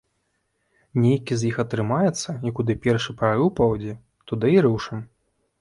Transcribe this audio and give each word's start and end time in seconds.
Нейкі 1.01 1.33
з 1.41 1.47
іх 1.49 1.59
атрымаецца, 1.65 2.29
і 2.49 2.53
куды 2.61 2.77
першы 2.87 3.15
прарыў 3.21 3.53
пойдзе, 3.61 3.93
туды 4.33 4.47
і 4.57 4.61
рушым. 4.69 5.07